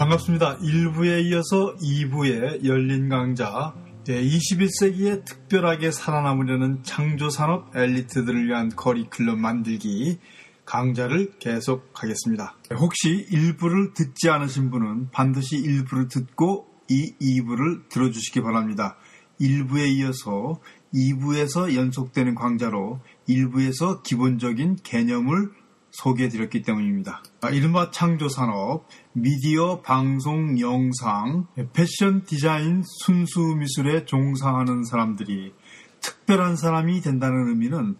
반갑습니다. 0.00 0.60
1부에 0.60 1.26
이어서 1.26 1.76
2부의 1.76 2.64
열린 2.64 3.10
강좌 3.10 3.74
21세기에 4.06 5.26
특별하게 5.26 5.90
살아남으려는 5.90 6.82
창조산업 6.82 7.76
엘리트들을 7.76 8.46
위한 8.48 8.70
커리큘럼 8.70 9.36
만들기 9.36 10.18
강좌를 10.64 11.32
계속하겠습니다. 11.38 12.56
혹시 12.78 13.26
1부를 13.30 13.92
듣지 13.92 14.30
않으신 14.30 14.70
분은 14.70 15.10
반드시 15.10 15.56
1부를 15.62 16.08
듣고 16.08 16.66
이 16.88 17.12
2부를 17.20 17.90
들어주시기 17.90 18.40
바랍니다. 18.40 18.96
1부에 19.38 19.86
이어서 19.98 20.62
2부에서 20.94 21.74
연속되는 21.76 22.34
강좌로 22.36 23.00
1부에서 23.28 24.02
기본적인 24.02 24.76
개념을 24.82 25.59
소개해드렸기 25.90 26.62
때문입니다. 26.62 27.22
아, 27.40 27.50
이른바 27.50 27.90
창조산업, 27.90 28.86
미디어, 29.12 29.80
방송, 29.82 30.58
영상, 30.60 31.46
패션, 31.72 32.24
디자인, 32.24 32.82
순수 33.04 33.40
미술에 33.40 34.04
종사하는 34.04 34.84
사람들이 34.84 35.52
특별한 36.00 36.56
사람이 36.56 37.00
된다는 37.00 37.48
의미는 37.48 37.96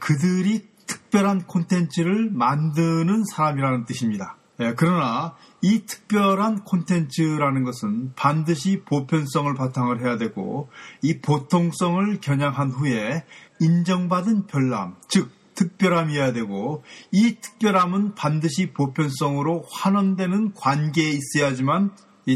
그들이 0.00 0.66
특별한 0.86 1.46
콘텐츠를 1.46 2.30
만드는 2.30 3.24
사람이라는 3.24 3.84
뜻입니다. 3.84 4.36
그러나 4.76 5.34
이 5.60 5.84
특별한 5.84 6.64
콘텐츠라는 6.64 7.64
것은 7.64 8.14
반드시 8.16 8.82
보편성을 8.84 9.52
바탕을 9.54 10.00
해야 10.00 10.16
되고 10.16 10.70
이 11.02 11.20
보통성을 11.20 12.20
겨냥한 12.20 12.70
후에 12.70 13.24
인정받은 13.60 14.46
별남, 14.46 14.96
즉 15.08 15.30
특별함이어야 15.56 16.32
되고 16.32 16.84
이 17.10 17.38
특별함은 17.40 18.14
반드시 18.14 18.72
보편성으로 18.72 19.66
환원되는 19.68 20.52
관계에 20.54 21.10
있어야지만 21.10 21.90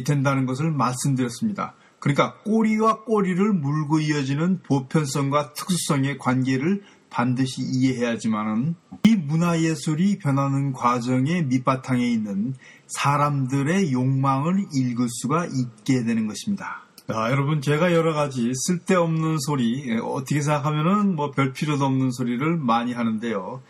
된다는 0.05 0.47
것을 0.47 0.73
말씀드렸습니다. 0.73 1.75
그러니까 2.01 2.39
꼬리와 2.45 3.05
꼬리를 3.05 3.53
물고 3.53 4.01
이어지는 4.01 4.63
보편성과 4.63 5.53
특수성의 5.53 6.19
관계를 6.19 6.83
반드시 7.11 7.63
이해해야지만은 7.63 8.77
이 9.05 9.17
문화예술이 9.17 10.19
변하는 10.19 10.73
과정의 10.73 11.45
밑바탕에 11.47 12.09
있는 12.09 12.55
사람들의 12.87 13.93
욕망을 13.93 14.67
읽을 14.75 15.09
수가 15.09 15.47
있게 15.47 16.05
되는 16.05 16.27
것입니다. 16.27 16.83
자, 17.13 17.29
여러분 17.33 17.61
제가 17.61 17.93
여러 17.93 18.13
가지 18.15 18.53
쓸데없는 18.55 19.39
소리 19.41 19.89
예, 19.89 19.97
어떻게 19.97 20.41
생각하면은 20.41 21.17
뭐 21.17 21.33
별 21.33 21.53
필요도 21.53 21.85
없는 21.85 22.13
소리를 22.13 22.57
많이 22.57 22.93
하는데요. 22.93 23.63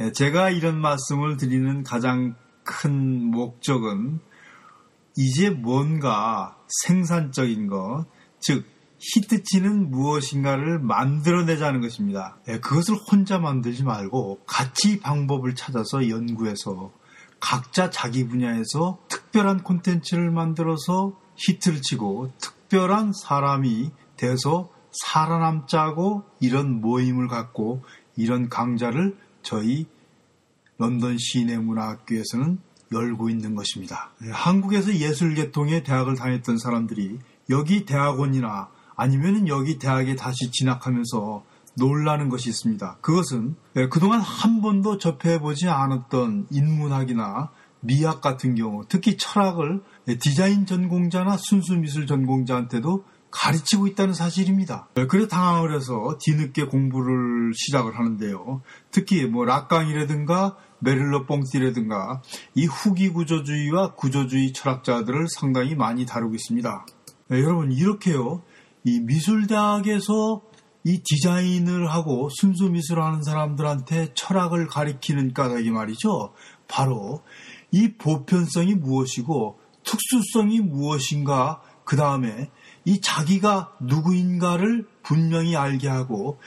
예, 0.00 0.12
제가 0.12 0.48
이런 0.48 0.80
말씀을 0.80 1.36
드리는 1.36 1.82
가장 1.82 2.36
큰 2.64 3.22
목적은 3.30 4.20
이제 5.14 5.50
뭔가 5.50 6.56
생산적인 6.84 7.66
것, 7.66 8.06
즉 8.40 8.64
히트치는 8.98 9.90
무엇인가를 9.90 10.78
만들어내자는 10.78 11.82
것입니다. 11.82 12.38
예, 12.48 12.60
그것을 12.60 12.94
혼자 12.94 13.38
만들지 13.38 13.84
말고 13.84 14.40
같이 14.46 15.00
방법을 15.00 15.54
찾아서 15.54 16.08
연구해서 16.08 16.92
각자 17.40 17.90
자기 17.90 18.26
분야에서 18.26 19.00
특별한 19.08 19.64
콘텐츠를 19.64 20.30
만들어서 20.30 21.12
히트를 21.36 21.82
치고 21.82 22.32
특 22.40 22.55
별한 22.68 23.12
사람이 23.12 23.90
돼서 24.16 24.70
살아남자고 24.90 26.24
이런 26.40 26.80
모임을 26.80 27.28
갖고 27.28 27.82
이런 28.16 28.48
강좌를 28.48 29.16
저희 29.42 29.86
런던 30.78 31.16
시내 31.18 31.58
문화학교에서는 31.58 32.58
열고 32.92 33.30
있는 33.30 33.54
것입니다. 33.54 34.10
네, 34.20 34.30
한국에서 34.30 34.94
예술계통의 34.94 35.84
대학을 35.84 36.14
다녔던 36.16 36.58
사람들이 36.58 37.18
여기 37.50 37.84
대학원이나 37.84 38.68
아니면 38.94 39.48
여기 39.48 39.78
대학에 39.78 40.16
다시 40.16 40.50
진학하면서 40.50 41.44
놀라는 41.78 42.28
것이 42.28 42.48
있습니다. 42.48 42.98
그것은 43.00 43.56
네, 43.74 43.88
그동안 43.88 44.20
한 44.20 44.62
번도 44.62 44.98
접해보지 44.98 45.68
않았던 45.68 46.46
인문학이나 46.50 47.50
미학 47.80 48.20
같은 48.20 48.54
경우, 48.54 48.84
특히 48.88 49.16
철학을 49.16 49.82
디자인 50.20 50.66
전공자나 50.66 51.36
순수 51.36 51.76
미술 51.76 52.06
전공자한테도 52.06 53.04
가르치고 53.30 53.86
있다는 53.88 54.14
사실입니다. 54.14 54.88
그래 55.08 55.28
당황을 55.28 55.74
해서 55.74 56.16
뒤늦게 56.20 56.66
공부를 56.66 57.52
시작을 57.54 57.98
하는데요. 57.98 58.62
특히 58.90 59.26
뭐 59.26 59.44
락강이라든가 59.44 60.56
메릴러 60.78 61.26
뽕띠라든가 61.26 62.22
이 62.54 62.66
후기 62.66 63.10
구조주의와 63.10 63.94
구조주의 63.94 64.52
철학자들을 64.52 65.26
상당히 65.28 65.74
많이 65.74 66.06
다루고 66.06 66.34
있습니다. 66.34 66.86
네, 67.28 67.42
여러분 67.42 67.72
이렇게요. 67.72 68.42
이 68.84 69.00
미술대학에서 69.00 70.42
이 70.84 71.02
디자인을 71.04 71.90
하고 71.90 72.28
순수 72.30 72.70
미술을 72.70 73.02
하는 73.02 73.22
사람들한테 73.22 74.14
철학을 74.14 74.68
가리키는 74.68 75.34
까닭이 75.34 75.70
말이죠. 75.72 76.32
바로 76.68 77.22
이 77.70 77.92
보편성이 77.94 78.74
무엇이고 78.74 79.58
특수성이 79.84 80.60
무엇인가 80.60 81.60
그 81.84 81.96
다음에 81.96 82.50
이 82.84 83.00
자기가 83.00 83.76
누구인가를 83.80 84.86
분명히 85.02 85.56
알게 85.56 85.88
하고 85.88 86.38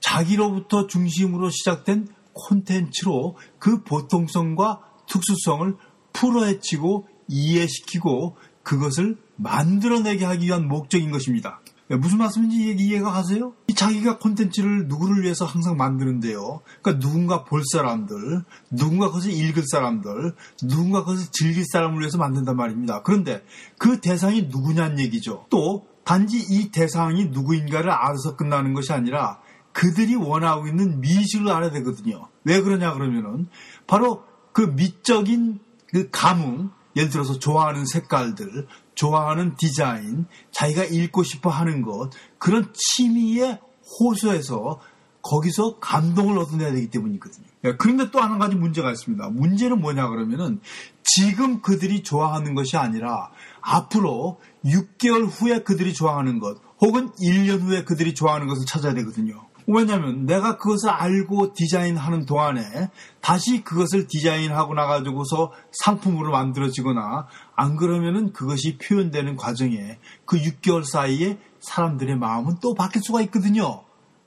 자기로부터 0.00 0.86
중심으로 0.86 1.50
시작된 1.50 2.08
콘텐츠로 2.32 3.36
그 3.58 3.82
보통성과 3.82 4.80
특수성을 5.08 5.76
풀어헤치고 6.12 7.08
이해시키고 7.28 8.36
그것을 8.62 9.18
만들어내게 9.36 10.24
하기 10.24 10.46
위한 10.46 10.68
목적인 10.68 11.10
것입니다. 11.10 11.60
네, 11.94 11.98
무슨 11.98 12.18
말씀인지 12.18 12.74
이해가 12.76 13.12
가세요? 13.12 13.54
자기가 13.72 14.18
콘텐츠를 14.18 14.88
누구를 14.88 15.22
위해서 15.22 15.44
항상 15.44 15.76
만드는데요. 15.76 16.60
그러니까 16.82 16.98
누군가 16.98 17.44
볼 17.44 17.62
사람들, 17.72 18.42
누군가 18.72 19.06
그것을 19.06 19.30
읽을 19.30 19.62
사람들, 19.70 20.34
누군가 20.68 21.04
그것을 21.04 21.28
즐길 21.30 21.64
사람을 21.64 22.00
위해서 22.00 22.18
만든단 22.18 22.56
말입니다. 22.56 23.02
그런데 23.02 23.44
그 23.78 24.00
대상이 24.00 24.48
누구냐는 24.50 24.98
얘기죠. 24.98 25.46
또 25.50 25.86
단지 26.04 26.38
이 26.38 26.72
대상이 26.72 27.26
누구인가를 27.26 27.88
알아서 27.92 28.34
끝나는 28.34 28.74
것이 28.74 28.92
아니라 28.92 29.38
그들이 29.72 30.16
원하고 30.16 30.66
있는 30.66 31.00
미식을 31.00 31.48
알아야 31.48 31.70
되거든요. 31.70 32.26
왜 32.42 32.60
그러냐 32.60 32.92
그러면은 32.92 33.46
바로 33.86 34.24
그 34.52 34.62
미적인 34.62 35.60
그 35.86 36.10
감흥, 36.10 36.70
예를 36.96 37.10
들어서 37.10 37.38
좋아하는 37.38 37.86
색깔들, 37.86 38.66
좋아하는 38.94 39.56
디자인, 39.56 40.26
자기가 40.52 40.84
읽고 40.84 41.22
싶어 41.22 41.50
하는 41.50 41.82
것, 41.82 42.10
그런 42.38 42.72
취미에 42.72 43.58
호소해서 44.00 44.80
거기서 45.22 45.78
감동을 45.80 46.38
얻어내야 46.38 46.72
되기 46.72 46.90
때문이거든요. 46.90 47.46
예, 47.64 47.76
그런데 47.76 48.10
또 48.10 48.20
한 48.20 48.38
가지 48.38 48.56
문제가 48.56 48.90
있습니다. 48.90 49.30
문제는 49.30 49.80
뭐냐 49.80 50.08
그러면은 50.08 50.60
지금 51.02 51.62
그들이 51.62 52.02
좋아하는 52.02 52.54
것이 52.54 52.76
아니라 52.76 53.30
앞으로 53.62 54.38
6개월 54.66 55.26
후에 55.26 55.62
그들이 55.62 55.94
좋아하는 55.94 56.40
것, 56.40 56.58
혹은 56.80 57.10
1년 57.12 57.62
후에 57.62 57.84
그들이 57.84 58.14
좋아하는 58.14 58.46
것을 58.46 58.66
찾아야 58.66 58.92
되거든요. 58.94 59.46
왜냐하면 59.66 60.26
내가 60.26 60.58
그것을 60.58 60.90
알고 60.90 61.54
디자인하는 61.54 62.26
동안에 62.26 62.90
다시 63.20 63.64
그것을 63.64 64.06
디자인하고 64.06 64.74
나가지고서 64.74 65.52
상품으로 65.72 66.30
만들어지거나 66.30 67.26
안 67.56 67.76
그러면은 67.76 68.32
그것이 68.32 68.78
표현되는 68.78 69.36
과정에 69.36 69.98
그 70.26 70.38
6개월 70.38 70.84
사이에 70.84 71.38
사람들의 71.60 72.16
마음은 72.16 72.56
또 72.60 72.74
바뀔 72.74 73.02
수가 73.02 73.22
있거든요. 73.22 73.84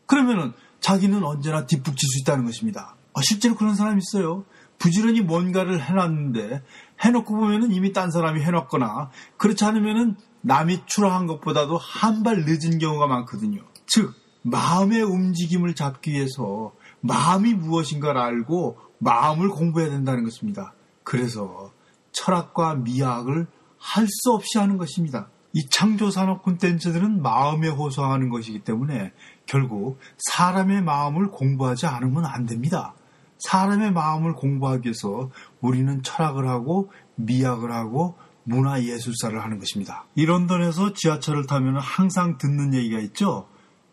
그러면은 0.07 0.53
자기는 0.79 1.23
언제나 1.23 1.65
뒷북칠 1.65 2.09
수 2.09 2.21
있다는 2.21 2.45
것입니다. 2.45 2.95
아, 3.13 3.21
실제로 3.21 3.55
그런 3.55 3.75
사람이 3.75 3.99
있어요. 3.99 4.45
부지런히 4.79 5.21
뭔가를 5.21 5.81
해놨는데 5.83 6.61
해놓고 7.03 7.35
보면은 7.35 7.71
이미 7.71 7.93
딴 7.93 8.11
사람이 8.11 8.41
해놨거나 8.41 9.09
그렇지 9.37 9.65
않으면은 9.65 10.15
남이 10.41 10.83
추락한 10.85 11.25
것보다도 11.27 11.77
한 11.77 12.23
발 12.23 12.45
늦은 12.45 12.77
경우가 12.79 13.07
많거든요. 13.07 13.61
즉 13.85 14.13
마음의 14.49 15.01
움직임을 15.01 15.75
잡기 15.75 16.11
위해서 16.11 16.73
마음이 17.01 17.53
무엇인가를 17.53 18.19
알고 18.19 18.77
마음을 18.99 19.49
공부해야 19.49 19.89
된다는 19.89 20.23
것입니다. 20.23 20.73
그래서 21.03 21.71
철학과 22.11 22.75
미학을 22.75 23.47
할 23.77 24.07
수 24.07 24.31
없이 24.31 24.57
하는 24.57 24.77
것입니다. 24.77 25.29
이 25.53 25.67
창조산업 25.69 26.43
콘텐츠들은 26.43 27.21
마음에 27.21 27.67
호소하는 27.67 28.29
것이기 28.29 28.59
때문에 28.59 29.11
결국 29.45 29.99
사람의 30.17 30.81
마음을 30.81 31.27
공부하지 31.27 31.87
않으면 31.87 32.25
안 32.25 32.45
됩니다. 32.45 32.93
사람의 33.39 33.91
마음을 33.91 34.33
공부하기 34.33 34.87
위해서 34.87 35.29
우리는 35.61 36.01
철학을 36.03 36.47
하고 36.47 36.91
미학을 37.15 37.71
하고 37.71 38.17
문화예술사를 38.43 39.43
하는 39.43 39.59
것입니다. 39.59 40.05
이 40.15 40.25
런던에서 40.25 40.93
지하철을 40.93 41.47
타면 41.47 41.77
항상 41.77 42.37
듣는 42.37 42.73
얘기가 42.73 42.99
있죠. 42.99 43.47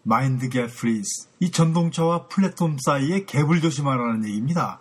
mind 0.04 0.50
gap 0.50 0.68
please. 0.76 1.28
이 1.40 1.50
전동차와 1.50 2.28
플랫폼 2.28 2.76
사이에 2.78 3.24
갭을 3.24 3.60
조심하라는 3.62 4.24
얘기입니다. 4.26 4.80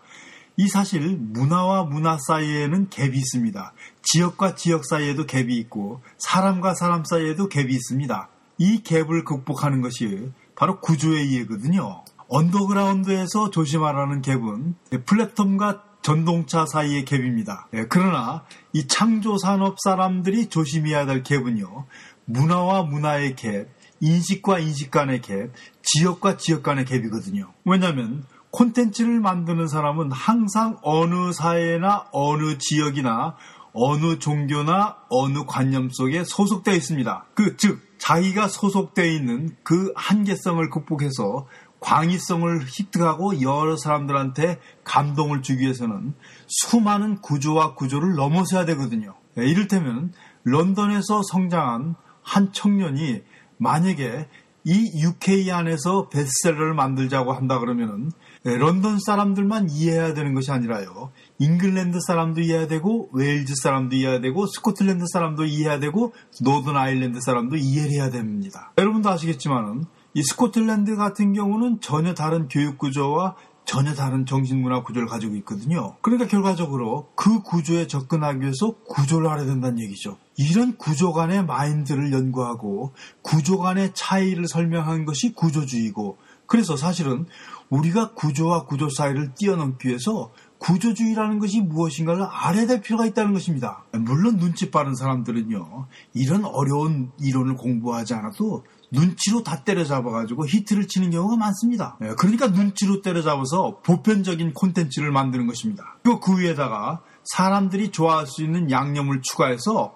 이 0.58 0.68
사실 0.68 1.18
문화와 1.18 1.86
문화 1.86 2.18
사이에는 2.28 2.90
갭이 2.90 3.16
있습니다. 3.16 3.74
지역과 4.04 4.56
지역 4.56 4.86
사이에도 4.86 5.26
갭이 5.26 5.50
있고 5.52 6.02
사람과 6.18 6.76
사람 6.76 7.04
사이에도 7.06 7.50
갭이 7.50 7.72
있습니다. 7.72 8.30
이 8.60 8.84
갭을 8.84 9.24
극복하는 9.24 9.82
것이 9.82 10.32
바로 10.56 10.80
구조의 10.80 11.28
이해거든요. 11.30 12.04
언더그라운드에서 12.28 13.50
조심하라는 13.50 14.22
갭은 14.22 15.06
플랫폼과 15.06 15.84
전동차 16.02 16.66
사이의 16.66 17.06
갭입니다. 17.06 17.64
예, 17.74 17.86
그러나 17.88 18.44
이 18.74 18.88
창조 18.88 19.38
산업 19.38 19.78
사람들이 19.80 20.48
조심해야 20.50 21.06
될 21.06 21.24
갭은요. 21.24 21.86
문화와 22.26 22.84
문화의 22.84 23.36
갭, 23.36 23.68
인식과 24.04 24.60
인식 24.60 24.92
간의 24.92 25.22
갭, 25.22 25.52
지역과 25.82 26.36
지역 26.36 26.62
간의 26.62 26.84
갭이거든요. 26.84 27.52
왜냐하면 27.64 28.26
콘텐츠를 28.52 29.22
만드는 29.22 29.68
사람은 29.68 30.12
항상 30.12 30.78
어느 30.84 31.32
사회나 31.32 32.08
어느 32.12 32.58
지역이나 32.58 33.38
어느 33.74 34.20
종교나 34.20 34.98
어느 35.10 35.46
관념 35.48 35.90
속에 35.90 36.26
소속되어 36.26 36.76
있습니다. 36.76 37.26
그, 37.34 37.56
즉, 37.56 37.82
자기가 37.98 38.50
소속되어 38.50 39.06
있는 39.06 39.56
그 39.64 39.94
한계성을 39.96 40.70
극복해서 40.70 41.48
광의성을 41.80 42.62
획득하고 42.62 43.42
여러 43.42 43.78
사람들한테 43.78 44.60
감동을 44.84 45.42
주기 45.42 45.64
위해서는 45.64 46.14
수많은 46.48 47.22
구조와 47.22 47.76
구조를 47.76 48.16
넘어서야 48.16 48.66
되거든요. 48.66 49.16
네, 49.36 49.48
이를테면 49.48 50.14
런던에서 50.44 51.22
성장한 51.24 51.96
한 52.22 52.54
청년이 52.54 53.22
만약에 53.64 54.28
이 54.66 54.92
UK 55.02 55.52
안에서 55.52 56.08
베스트셀러를 56.10 56.74
만들자고 56.74 57.34
한다 57.34 57.60
그러면은 57.60 58.12
네, 58.44 58.58
런던 58.58 58.98
사람들만 59.00 59.70
이해해야 59.70 60.14
되는 60.14 60.34
것이 60.34 60.52
아니라요. 60.52 61.12
잉글랜드 61.40 62.00
사람도 62.06 62.42
이해해야 62.42 62.68
되고 62.68 63.10
웨일즈 63.14 63.54
사람도 63.62 63.96
이해해야 63.96 64.22
되고 64.22 64.46
스코틀랜드 64.48 65.06
사람도 65.12 65.46
이해해야 65.46 65.80
되고 65.80 66.14
노던 66.42 66.78
아일랜드 66.78 67.20
사람도 67.22 67.58
이해해야 67.58 68.10
됩니다. 68.10 68.72
여러분도 68.78 69.10
아시겠지만은 69.10 69.86
이 70.14 70.24
스코틀랜드 70.24 70.96
같은 70.96 71.34
경우는 71.34 71.82
전혀 71.82 72.14
다른 72.14 72.48
교육 72.48 72.78
구조와 72.78 73.36
전혀 73.66 73.94
다른 73.94 74.26
정신문화 74.26 74.84
구조를 74.84 75.08
가지고 75.08 75.36
있거든요. 75.38 75.96
그러니까 76.02 76.28
결과적으로 76.28 77.10
그 77.16 77.42
구조에 77.42 77.88
접근하기 77.88 78.42
위해서 78.42 78.76
구조를 78.88 79.28
알아야 79.30 79.46
된다는 79.46 79.80
얘기죠. 79.80 80.18
이런 80.38 80.78
구조 80.78 81.14
간의 81.14 81.46
마인드를 81.46 82.12
연구하고 82.12 82.94
구조 83.22 83.58
간의 83.58 83.92
차이를 83.94 84.48
설명하는 84.48 85.06
것이 85.06 85.34
구조주의고 85.34 86.18
그래서 86.46 86.76
사실은 86.76 87.26
우리가 87.70 88.14
구조와 88.14 88.66
구조 88.66 88.90
사이를 88.90 89.34
뛰어넘기 89.34 89.88
위해서 89.88 90.32
구조주의라는 90.60 91.40
것이 91.40 91.62
무엇인가를 91.62 92.24
알아야 92.24 92.68
될 92.68 92.82
필요가 92.82 93.06
있다는 93.06 93.34
것입니다. 93.34 93.84
물론 93.92 94.38
눈치 94.38 94.72
빠른 94.72 94.96
사람들은요, 94.96 95.88
이런 96.14 96.46
어려운 96.46 97.12
이론을 97.20 97.56
공부하지 97.56 98.14
않아도 98.14 98.64
눈치로 98.94 99.44
다 99.44 99.64
때려잡아가지고 99.64 100.46
히트를 100.48 100.88
치는 100.88 101.10
경우가 101.10 101.36
많습니다. 101.36 101.98
예, 102.02 102.14
그러니까 102.18 102.48
눈치로 102.48 103.02
때려잡아서 103.02 103.80
보편적인 103.84 104.54
콘텐츠를 104.54 105.12
만드는 105.12 105.48
것입니다. 105.48 105.98
그리고 106.04 106.20
그 106.20 106.40
위에다가 106.40 107.02
사람들이 107.24 107.92
좋아할 107.92 108.28
수 108.28 108.44
있는 108.44 108.70
양념을 108.70 109.22
추가해서 109.24 109.96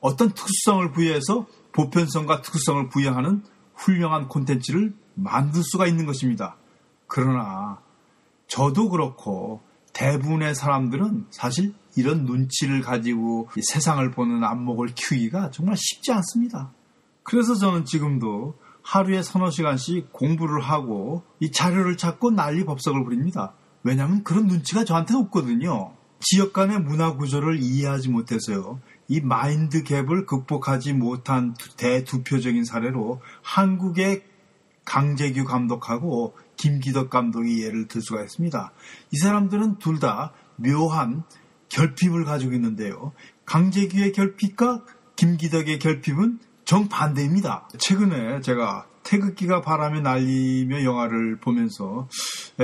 어떤 0.00 0.30
특수성을 0.30 0.92
부여해서 0.92 1.46
보편성과 1.72 2.42
특수성을 2.42 2.88
부여하는 2.88 3.42
훌륭한 3.74 4.28
콘텐츠를 4.28 4.94
만들 5.14 5.62
수가 5.64 5.86
있는 5.86 6.06
것입니다. 6.06 6.56
그러나 7.08 7.80
저도 8.46 8.90
그렇고 8.90 9.60
대부분의 9.92 10.54
사람들은 10.54 11.26
사실 11.30 11.74
이런 11.96 12.24
눈치를 12.24 12.82
가지고 12.82 13.48
세상을 13.72 14.08
보는 14.12 14.44
안목을 14.44 14.88
키우기가 14.94 15.50
정말 15.50 15.76
쉽지 15.76 16.12
않습니다. 16.12 16.72
그래서 17.26 17.56
저는 17.56 17.84
지금도 17.84 18.54
하루에 18.82 19.20
서너 19.20 19.50
시간씩 19.50 20.12
공부를 20.12 20.60
하고 20.60 21.24
이 21.40 21.50
자료를 21.50 21.96
찾고 21.96 22.30
난리 22.30 22.64
법석을 22.64 23.02
부립니다. 23.02 23.52
왜냐하면 23.82 24.22
그런 24.22 24.46
눈치가 24.46 24.84
저한테 24.84 25.14
없거든요. 25.16 25.92
지역 26.20 26.52
간의 26.52 26.80
문화 26.80 27.16
구조를 27.16 27.58
이해하지 27.60 28.10
못해서요. 28.10 28.80
이 29.08 29.20
마인드 29.20 29.82
갭을 29.82 30.26
극복하지 30.26 30.92
못한 30.92 31.54
대두표적인 31.76 32.64
사례로 32.64 33.20
한국의 33.42 34.22
강재규 34.84 35.44
감독하고 35.44 36.36
김기덕 36.56 37.10
감독이 37.10 37.64
예를 37.64 37.88
들 37.88 38.00
수가 38.02 38.22
있습니다. 38.22 38.72
이 39.10 39.16
사람들은 39.18 39.78
둘 39.78 39.98
다 39.98 40.32
묘한 40.56 41.24
결핍을 41.70 42.24
가지고 42.24 42.52
있는데요. 42.54 43.12
강재규의 43.46 44.12
결핍과 44.12 44.84
김기덕의 45.16 45.80
결핍은 45.80 46.38
정반대입니다. 46.66 47.68
최근에 47.78 48.42
제가 48.42 48.86
태극기가 49.02 49.62
바람에 49.62 50.00
날리며 50.00 50.84
영화를 50.84 51.38
보면서 51.40 52.08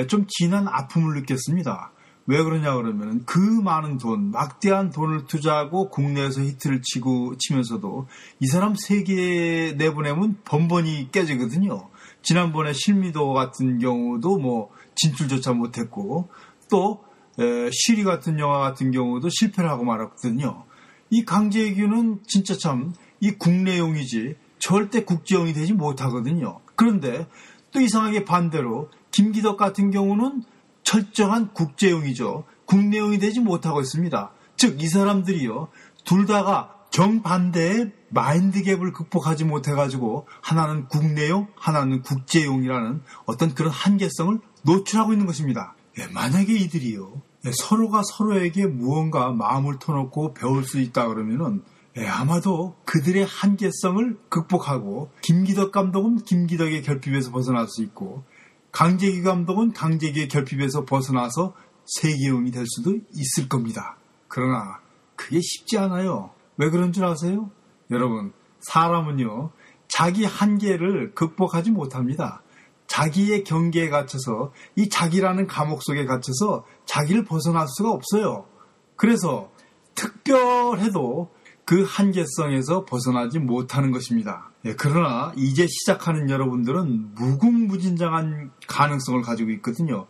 좀 0.08 0.26
진한 0.28 0.68
아픔을 0.68 1.14
느꼈습니다. 1.20 1.92
왜 2.26 2.42
그러냐 2.42 2.74
그러면 2.74 3.24
그 3.24 3.38
많은 3.38 3.98
돈, 3.98 4.30
막대한 4.30 4.90
돈을 4.90 5.26
투자하고 5.26 5.88
국내에서 5.90 6.40
히트를 6.42 6.82
치고 6.82 7.36
치면서도 7.38 8.06
이 8.40 8.46
사람 8.46 8.74
세계에 8.76 9.72
내보내면 9.72 10.38
번번이 10.44 11.10
깨지거든요. 11.10 11.88
지난번에 12.22 12.72
실미도 12.72 13.32
같은 13.32 13.78
경우도 13.78 14.38
뭐 14.38 14.70
진출조차 14.94 15.52
못했고 15.52 16.28
또 16.70 17.04
시리 17.72 18.04
같은 18.04 18.38
영화 18.38 18.58
같은 18.58 18.90
경우도 18.90 19.28
실패를 19.28 19.70
하고 19.70 19.84
말았거든요. 19.84 20.64
이 21.10 21.24
강재규는 21.24 22.20
진짜 22.26 22.56
참 22.56 22.94
이 23.22 23.30
국내용이지 23.30 24.34
절대 24.58 25.04
국제용이 25.04 25.52
되지 25.52 25.72
못하거든요. 25.72 26.58
그런데 26.74 27.28
또 27.70 27.80
이상하게 27.80 28.24
반대로 28.24 28.90
김기덕 29.12 29.56
같은 29.56 29.92
경우는 29.92 30.42
철저한 30.82 31.54
국제용이죠. 31.54 32.44
국내용이 32.66 33.18
되지 33.18 33.40
못하고 33.40 33.80
있습니다. 33.80 34.32
즉 34.56 34.80
이 34.80 34.88
사람들이요 34.88 35.68
둘 36.04 36.26
다가 36.26 36.74
정반대의 36.90 37.92
마인드 38.10 38.62
갭을 38.62 38.92
극복하지 38.92 39.44
못해가지고 39.44 40.26
하나는 40.42 40.88
국내용, 40.88 41.46
하나는 41.56 42.02
국제용이라는 42.02 43.02
어떤 43.24 43.54
그런 43.54 43.72
한계성을 43.72 44.38
노출하고 44.62 45.12
있는 45.12 45.26
것입니다. 45.26 45.74
예, 45.98 46.06
만약에 46.08 46.52
이들이요 46.52 47.22
예, 47.46 47.50
서로가 47.54 48.02
서로에게 48.04 48.66
무언가 48.66 49.30
마음을 49.30 49.78
터놓고 49.78 50.34
배울 50.34 50.64
수 50.64 50.80
있다 50.80 51.06
그러면은 51.06 51.62
예, 51.98 52.06
아마도 52.06 52.76
그들의 52.84 53.26
한계성을 53.26 54.18
극복하고 54.28 55.10
김기덕 55.20 55.72
감독은 55.72 56.24
김기덕의 56.24 56.82
결핍에서 56.82 57.30
벗어날 57.32 57.68
수 57.68 57.82
있고 57.82 58.24
강재기 58.72 59.22
감독은 59.22 59.72
강재기의 59.72 60.28
결핍에서 60.28 60.86
벗어나서 60.86 61.54
세계용이 61.84 62.50
될 62.50 62.64
수도 62.66 62.96
있을 63.14 63.48
겁니다. 63.48 63.98
그러나 64.28 64.80
그게 65.16 65.40
쉽지 65.42 65.76
않아요. 65.76 66.30
왜 66.56 66.70
그런 66.70 66.92
줄 66.92 67.04
아세요? 67.04 67.50
여러분, 67.90 68.32
사람은요, 68.60 69.50
자기 69.88 70.24
한계를 70.24 71.14
극복하지 71.14 71.70
못합니다. 71.70 72.42
자기의 72.86 73.44
경계에 73.44 73.90
갇혀서 73.90 74.52
이 74.76 74.88
자기라는 74.88 75.46
감옥 75.46 75.82
속에 75.82 76.06
갇혀서 76.06 76.64
자기를 76.86 77.24
벗어날 77.24 77.66
수가 77.68 77.90
없어요. 77.90 78.46
그래서 78.96 79.50
특별해도 79.94 81.30
그 81.64 81.84
한계성에서 81.86 82.84
벗어나지 82.84 83.38
못하는 83.38 83.92
것입니다. 83.92 84.50
예, 84.64 84.74
그러나 84.74 85.32
이제 85.36 85.66
시작하는 85.66 86.28
여러분들은 86.30 87.14
무궁무진장한 87.14 88.50
가능성을 88.66 89.22
가지고 89.22 89.50
있거든요. 89.52 90.06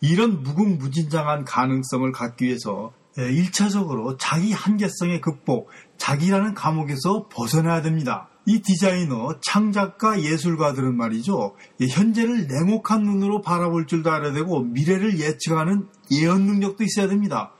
이런 0.00 0.42
무궁무진장한 0.42 1.44
가능성을 1.44 2.10
갖기 2.12 2.46
위해서 2.46 2.92
1차적으로 3.16 4.12
예, 4.12 4.16
자기 4.18 4.52
한계성의 4.52 5.20
극복, 5.20 5.70
자기라는 5.98 6.54
감옥에서 6.54 7.28
벗어나야 7.30 7.82
됩니다. 7.82 8.28
이 8.46 8.60
디자이너, 8.60 9.38
창작가, 9.40 10.20
예술가들은 10.20 10.96
말이죠. 10.96 11.54
현재를 11.80 12.46
냉혹한 12.46 13.02
눈으로 13.02 13.40
바라볼 13.40 13.86
줄도 13.86 14.10
알아야 14.10 14.32
되고 14.32 14.60
미래를 14.60 15.18
예측하는 15.18 15.86
예언 16.10 16.42
능력도 16.42 16.84
있어야 16.84 17.08
됩니다. 17.08 17.53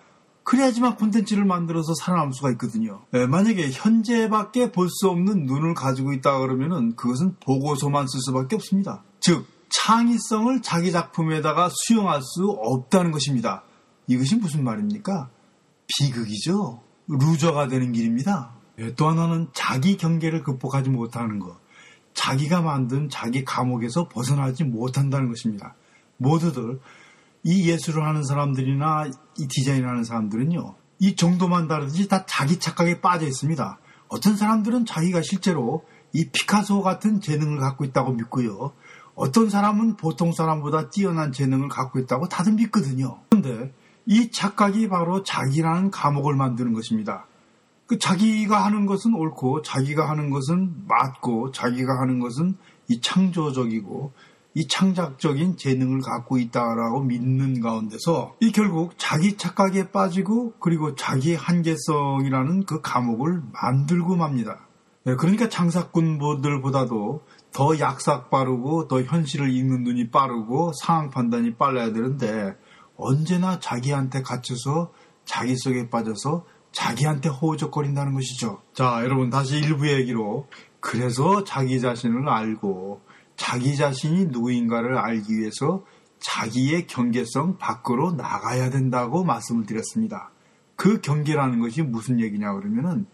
그래야지만 0.55 0.95
콘텐츠를 0.97 1.45
만들어서 1.45 1.95
살아남을 1.95 2.33
수가 2.33 2.51
있거든요. 2.53 3.03
네, 3.11 3.27
만약에 3.27 3.71
현재밖에 3.73 4.71
볼 4.71 4.89
수 4.89 5.09
없는 5.09 5.47
눈을 5.47 5.75
가지고 5.75 6.13
있다 6.13 6.39
그러면은 6.39 6.95
그것은 6.95 7.37
보고서만 7.41 8.07
쓸 8.07 8.21
수밖에 8.21 8.55
없습니다. 8.55 9.03
즉 9.19 9.47
창의성을 9.71 10.63
자기 10.63 10.93
작품에다가 10.93 11.69
수용할 11.73 12.23
수 12.23 12.47
없다는 12.51 13.11
것입니다. 13.11 13.65
이것이 14.07 14.37
무슨 14.37 14.63
말입니까? 14.63 15.31
비극이죠. 15.89 16.81
루저가 17.09 17.67
되는 17.67 17.91
길입니다. 17.91 18.53
예, 18.79 18.95
또 18.95 19.09
하나는 19.09 19.49
자기 19.53 19.97
경계를 19.97 20.45
극복하지 20.45 20.91
못하는 20.91 21.41
것. 21.41 21.57
자기가 22.15 22.63
만든 22.63 23.09
자기 23.09 23.45
감옥에서 23.45 24.09
벗어나지 24.09 24.63
못한다는 24.63 25.29
것입니다. 25.29 25.75
모두들 26.19 26.79
이 27.45 27.71
예술을 27.71 28.03
하는 28.03 28.25
사람들이나 28.25 29.07
이 29.39 29.49
디자인을 29.49 29.89
하는 29.89 30.03
사람들은요. 30.03 30.75
이 30.99 31.15
정도만 31.15 31.69
다르듯이 31.69 32.09
다 32.09 32.25
자기 32.27 32.59
착각에 32.59 33.01
빠져 33.01 33.27
있습니다. 33.27 33.79
어떤 34.09 34.37
사람들은 34.37 34.87
자기가 34.87 35.23
실제로 35.23 35.85
이 36.13 36.31
피카소 36.31 36.81
같은 36.83 37.21
재능을 37.21 37.59
갖고 37.59 37.85
있다고 37.85 38.13
믿고요. 38.13 38.73
어떤 39.15 39.51
사람은 39.51 39.97
보통 39.97 40.33
사람보다 40.33 40.89
뛰어난 40.89 41.33
재능을 41.33 41.69
갖고 41.69 41.99
있다고 41.99 42.29
다들 42.29 42.55
믿거든요. 42.55 43.21
그런데 43.31 43.73
이 44.07 44.31
착각이 44.31 44.89
바로 44.89 45.23
자기라는 45.23 45.91
감옥을 45.91 46.35
만드는 46.35 46.73
것입니다. 46.73 47.27
그 47.87 47.99
자기가 47.99 48.65
하는 48.65 48.87
것은 48.87 49.15
옳고 49.15 49.63
자기가 49.63 50.09
하는 50.09 50.31
것은 50.31 50.87
맞고 50.89 51.53
자기가 51.53 52.01
하는 52.01 52.19
것은 52.19 52.57
이 52.89 53.01
창조적이고 53.01 54.13
이 54.55 54.69
창작적인 54.69 55.57
재능을 55.57 56.01
갖고 56.01 56.39
있다라고 56.39 57.03
믿는 57.03 57.61
가운데서 57.61 58.37
이 58.41 58.53
결국 58.53 58.93
자기 58.97 59.37
착각에 59.37 59.91
빠지고 59.91 60.55
그리고 60.61 60.95
자기 60.95 61.35
한계성이라는 61.35 62.65
그 62.65 62.81
감옥을 62.81 63.43
만들고 63.53 64.15
맙니다. 64.17 64.61
네, 65.05 65.17
그러니까 65.17 65.49
장사꾼들보다도 65.49 67.23
더 67.53 67.79
약삭 67.79 68.31
빠르고 68.31 68.89
더 68.89 69.03
현실을 69.03 69.51
읽는 69.51 69.83
눈이 69.83 70.11
빠르고 70.11 70.73
상황 70.81 71.11
판단이 71.11 71.57
빨라야 71.57 71.93
되는데 71.93 72.55
언제나 72.97 73.59
자기한테 73.59 74.23
갇혀서 74.23 74.93
자기 75.25 75.57
속에 75.57 75.91
빠져서 75.91 76.47
자기한테 76.73 77.29
호적거린다는 77.29 78.15
것이죠. 78.15 78.63
자, 78.73 79.01
여러분 79.03 79.31
다시 79.31 79.59
일부 79.59 79.89
얘기로 79.89 80.49
그래서 80.81 81.45
자기 81.45 81.81
자신을 81.81 82.29
알고 82.29 83.01
자기 83.37 83.77
자신이 83.77 84.27
누구인가를 84.27 84.97
알기 84.97 85.37
위해서 85.37 85.85
자기의 86.21 86.87
경계성 86.87 87.59
밖으로 87.59 88.13
나가야 88.13 88.71
된다고 88.71 89.25
말씀을 89.25 89.67
드렸습니다. 89.67 90.31
그 90.77 91.01
경계라는 91.01 91.61
것이 91.61 91.83
무슨 91.83 92.21
얘기냐 92.21 92.53
그러면은 92.55 93.07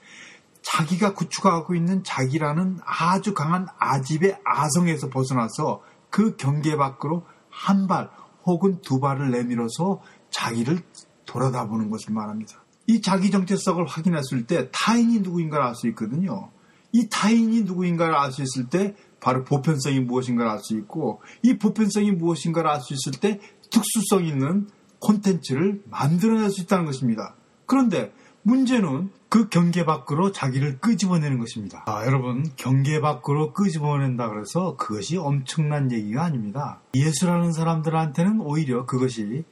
자기가 0.63 1.15
구축하고 1.15 1.75
있는 1.75 2.05
자기라는 2.05 2.79
아주 2.85 3.35
강한 3.35 3.67
아집의 3.79 4.39
아성에서 4.45 5.09
벗어나서 5.09 5.83
그 6.11 6.37
경계 6.37 6.77
밖으로 6.77 7.27
한 7.49 7.87
발 7.87 8.11
혹은 8.45 8.81
두 8.81 9.01
발을 9.01 9.31
내밀어서 9.31 10.01
자기를 10.31 10.81
돌아다보는 11.27 11.91
것을 11.91 12.15
말합니다. 12.15 12.65
이 12.87 13.01
자기 13.03 13.31
정체성을 13.31 13.85
확인했을 13.87 14.47
때 14.47 14.69
타인이 14.73 15.21
누구인가를 15.21 15.65
알 15.65 15.75
수 15.75 15.89
있거든요. 15.89 16.51
이 16.93 17.09
타인이 17.09 17.63
누구인가를 17.63 18.15
알 18.15 18.33
수 18.33 18.43
있을 18.43 18.69
때 18.69 18.97
바로 19.21 19.45
보편성이 19.45 20.01
무엇인가를 20.01 20.51
알 20.51 20.59
수 20.61 20.77
있고 20.77 21.21
이 21.43 21.59
보편성이 21.59 22.13
무엇인가를 22.13 22.71
알 22.71 22.81
수 22.81 22.95
있을 22.95 23.21
때 23.21 23.41
특수성 23.71 24.25
있는 24.25 24.69
콘텐츠를 24.99 25.83
만들어낼 25.91 26.51
수 26.51 26.63
있다는 26.63 26.85
것입니다. 26.85 27.35
그런데 27.67 28.13
문제는 28.43 29.11
그 29.29 29.49
경계 29.49 29.85
밖으로 29.85 30.33
자기를 30.33 30.79
끄집어내는 30.81 31.39
것입니다. 31.39 31.85
아, 31.87 32.05
여러분, 32.05 32.51
경계 32.57 33.01
밖으로 33.01 33.53
끄집어낸다 33.53 34.29
그래서 34.29 34.77
그것이 34.77 35.17
엄청난 35.19 35.93
얘기가 35.93 36.25
아닙니다. 36.25 36.81
예수라는 36.95 37.53
사람들한테는 37.53 38.41
오히려 38.41 38.87
그것이 38.87 39.45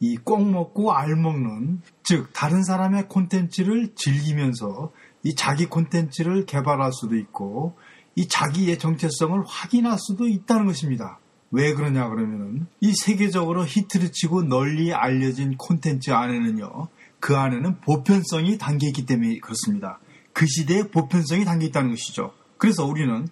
이 0.00 0.16
꼭 0.24 0.44
먹고 0.50 0.92
알 0.92 1.14
먹는, 1.14 1.80
즉, 2.02 2.30
다른 2.32 2.64
사람의 2.64 3.08
콘텐츠를 3.08 3.92
즐기면서 3.94 4.90
이 5.22 5.36
자기 5.36 5.66
콘텐츠를 5.66 6.44
개발할 6.44 6.92
수도 6.92 7.16
있고, 7.16 7.76
이 8.14 8.28
자기의 8.28 8.78
정체성을 8.78 9.42
확인할 9.46 9.98
수도 9.98 10.28
있다는 10.28 10.66
것입니다. 10.66 11.18
왜 11.50 11.74
그러냐 11.74 12.08
그러면은 12.08 12.66
이 12.80 12.94
세계적으로 12.94 13.64
히트를 13.64 14.10
치고 14.12 14.44
널리 14.44 14.92
알려진 14.92 15.56
콘텐츠 15.56 16.10
안에는요. 16.10 16.88
그 17.20 17.36
안에는 17.36 17.80
보편성이 17.80 18.58
담겨 18.58 18.86
있기 18.88 19.06
때문에 19.06 19.38
그렇습니다. 19.38 20.00
그 20.32 20.46
시대에 20.46 20.88
보편성이 20.88 21.44
담겨 21.44 21.66
있다는 21.66 21.90
것이죠. 21.90 22.32
그래서 22.56 22.86
우리는 22.86 23.28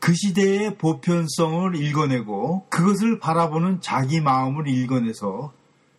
그 0.00 0.12
시대의 0.14 0.76
보편성을 0.76 1.74
읽어내고 1.76 2.66
그것을 2.68 3.20
바라보는 3.20 3.80
자기 3.80 4.20
마음을 4.20 4.68
읽어내서 4.68 5.52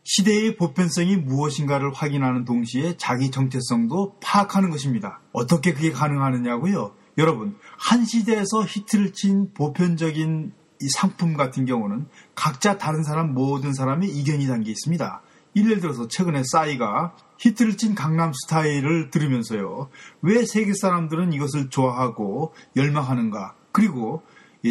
시대의 0.04 0.58
보편성이 0.58 1.16
무엇인가를 1.16 1.94
확인하는 1.94 2.44
동시에 2.46 2.98
자기 2.98 3.32
정체성도 3.32 4.18
파악하는 4.22 4.70
것입니다. 4.70 5.22
어떻게 5.32 5.74
그게 5.74 5.92
가능하느냐고요? 5.92 6.94
여러분, 7.18 7.56
한 7.78 8.06
시대에서 8.06 8.64
히트를 8.68 9.14
친 9.14 9.54
보편적인 9.54 10.52
이 10.82 10.90
상품 10.98 11.36
같은 11.36 11.66
경우는 11.66 12.08
각자 12.36 12.78
다른 12.78 13.04
사람 13.04 13.34
모든 13.34 13.74
사람의 13.74 14.10
이견이 14.10 14.48
담겨 14.48 14.72
있습니다. 14.72 15.22
예를 15.56 15.80
들어서 15.80 16.08
최근에 16.08 16.42
싸이가 16.52 17.16
히트를 17.38 17.78
친 17.78 17.94
강남 17.94 18.32
스타일을 18.34 19.12
들으면서요. 19.12 19.90
왜 20.22 20.46
세계 20.46 20.74
사람들은 20.74 21.32
이것을 21.34 21.70
좋아하고 21.70 22.54
열망하는가? 22.76 23.54
그리고 23.72 24.24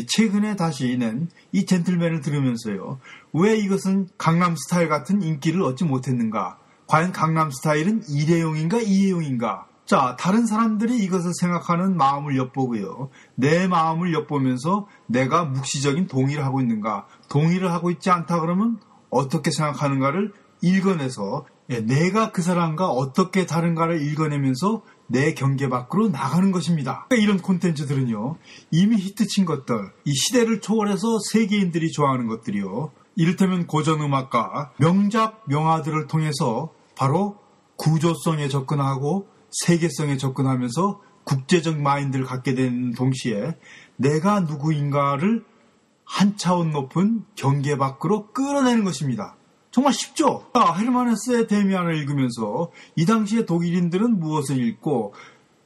최근에 0.08 0.56
다시 0.56 0.96
낸 0.98 1.28
이 1.52 1.66
젠틀맨을 1.66 2.22
들으면서요. 2.22 2.98
왜 3.34 3.56
이것은 3.56 4.08
강남 4.18 4.56
스타일 4.56 4.88
같은 4.88 5.22
인기를 5.22 5.62
얻지 5.62 5.84
못했는가? 5.84 6.58
과연 6.86 7.12
강남 7.12 7.50
스타일은 7.50 8.02
일회용인가 8.08 8.80
이회용인가? 8.80 9.66
자, 9.92 10.16
다른 10.18 10.46
사람들이 10.46 11.04
이것을 11.04 11.32
생각하는 11.38 11.98
마음을 11.98 12.38
엿보고요. 12.38 13.10
내 13.34 13.68
마음을 13.68 14.14
엿보면서 14.14 14.86
내가 15.06 15.44
묵시적인 15.44 16.06
동의를 16.06 16.46
하고 16.46 16.62
있는가, 16.62 17.06
동의를 17.28 17.70
하고 17.70 17.90
있지 17.90 18.08
않다 18.08 18.40
그러면 18.40 18.80
어떻게 19.10 19.50
생각하는가를 19.50 20.32
읽어내서 20.62 21.44
예, 21.68 21.80
내가 21.80 22.32
그 22.32 22.40
사람과 22.40 22.88
어떻게 22.88 23.44
다른가를 23.44 24.00
읽어내면서 24.00 24.80
내 25.08 25.34
경계 25.34 25.68
밖으로 25.68 26.08
나가는 26.08 26.50
것입니다. 26.52 27.04
그러니까 27.10 27.22
이런 27.22 27.42
콘텐츠들은요, 27.42 28.36
이미 28.70 28.96
히트친 28.96 29.44
것들, 29.44 29.76
이 30.06 30.14
시대를 30.14 30.62
초월해서 30.62 31.18
세계인들이 31.30 31.92
좋아하는 31.92 32.28
것들이요. 32.28 32.92
이를테면 33.16 33.66
고전음악가, 33.66 34.72
명작, 34.78 35.42
명화들을 35.48 36.06
통해서 36.06 36.72
바로 36.96 37.36
구조성에 37.76 38.48
접근하고 38.48 39.31
세계성에 39.52 40.16
접근하면서 40.16 41.00
국제적 41.24 41.80
마인드를 41.80 42.24
갖게 42.24 42.54
되는 42.54 42.92
동시에 42.92 43.56
내가 43.96 44.40
누구인가를 44.40 45.44
한 46.04 46.36
차원 46.36 46.72
높은 46.72 47.24
경계 47.36 47.76
밖으로 47.76 48.32
끌어내는 48.32 48.84
것입니다. 48.84 49.36
정말 49.70 49.94
쉽죠? 49.94 50.46
아, 50.52 50.74
헤르만헤스의 50.74 51.46
데미안을 51.46 51.96
읽으면서 51.96 52.70
이 52.96 53.06
당시에 53.06 53.46
독일인들은 53.46 54.20
무엇을 54.20 54.62
읽고 54.62 55.14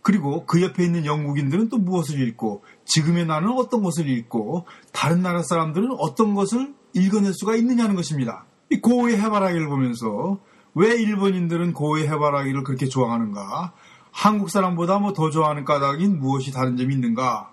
그리고 0.03 0.47
그 0.47 0.63
옆에 0.63 0.85
있는 0.85 1.05
영국인들은 1.05 1.69
또 1.69 1.79
무엇을 1.79 2.21
읽고 2.29 2.63
지금의 2.85 3.27
나는 3.27 3.51
어떤 3.51 3.83
것을 3.83 4.09
읽고 4.09 4.67
다른 4.93 5.23
나라 5.23 5.43
사람들은 5.43 5.97
어떤 5.99 6.35
것을 6.35 6.75
읽어낼 6.93 7.35
수가 7.35 7.57
있느냐는 7.57 7.97
것입니다. 7.97 8.47
이 8.71 8.81
고의 8.81 9.21
해바라기를 9.21 9.69
보면서 9.69 10.39
왜 10.77 10.95
일본인들은 10.95 11.73
고의 11.73 12.07
해바라기를 12.07 12.63
그렇게 12.63 12.87
좋아하는가? 12.87 13.73
한국 14.13 14.51
사람보다 14.51 14.99
뭐 15.01 15.13
더 15.13 15.31
좋아하는 15.31 15.65
까닭인 15.65 16.21
무엇이 16.21 16.53
다른 16.53 16.77
점이 16.77 16.95
있는가? 16.95 17.51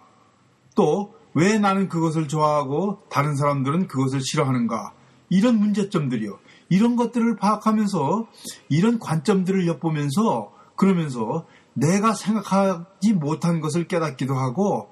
또 0.75 1.13
왜 1.33 1.57
나는 1.57 1.89
그것을 1.89 2.27
좋아하고 2.27 2.99
다른 3.09 3.35
사람들은 3.35 3.87
그것을 3.87 4.21
싫어하는가? 4.21 4.93
이런 5.29 5.57
문제점들이요. 5.57 6.37
이런 6.69 6.95
것들을 6.95 7.37
파악하면서 7.37 8.27
이런 8.69 8.99
관점들을 8.99 9.67
엿보면서 9.67 10.51
그러면서 10.75 11.45
내가 11.73 12.13
생각하지 12.13 13.13
못한 13.13 13.61
것을 13.61 13.87
깨닫기도 13.87 14.35
하고 14.35 14.89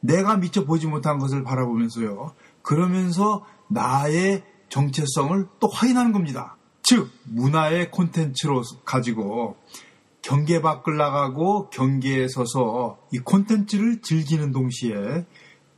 내가 0.00 0.36
미처 0.36 0.64
보지 0.64 0.86
못한 0.88 1.18
것을 1.18 1.44
바라보면서요. 1.44 2.34
그러면서 2.62 3.44
나의 3.68 4.42
정체성을 4.68 5.46
또 5.60 5.68
확인하는 5.68 6.12
겁니다. 6.12 6.56
즉, 6.84 7.10
문화의 7.24 7.90
콘텐츠로 7.90 8.62
가지고 8.84 9.56
경계 10.20 10.60
밖을 10.60 10.96
나가고 10.96 11.70
경계에 11.70 12.28
서서 12.28 12.98
이 13.10 13.18
콘텐츠를 13.18 14.02
즐기는 14.02 14.52
동시에 14.52 15.26